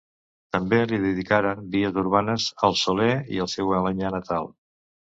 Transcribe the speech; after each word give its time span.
També 0.55 0.79
li 0.91 0.99
dedicaren 1.03 1.61
vies 1.75 2.01
urbanes 2.05 2.49
el 2.69 2.79
Soler 2.87 3.13
i 3.37 3.45
el 3.47 3.55
seu 3.57 3.79
Alenyà 3.83 4.15
natal. 4.19 4.53